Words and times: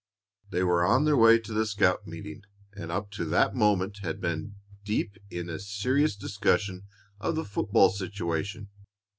They 0.49 0.63
were 0.63 0.83
on 0.83 1.05
their 1.05 1.15
way 1.15 1.37
to 1.37 1.53
the 1.53 1.63
scout 1.63 2.07
meeting, 2.07 2.43
and 2.73 2.91
up 2.91 3.11
to 3.11 3.25
that 3.25 3.53
moment 3.53 3.99
had 3.99 4.19
been 4.19 4.55
deep 4.83 5.15
in 5.29 5.47
a 5.47 5.59
serious 5.59 6.15
discussion 6.15 6.85
of 7.19 7.35
the 7.35 7.45
football 7.45 7.91
situation. 7.91 8.69